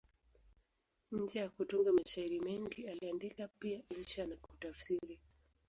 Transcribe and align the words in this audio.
Nje 1.17 1.37
ya 1.39 1.49
kutunga 1.49 1.91
mashairi 1.93 2.39
mengi, 2.39 2.87
aliandika 2.87 3.47
pia 3.59 3.81
insha 3.89 4.25
na 4.27 4.35
kutafsiri. 4.35 5.19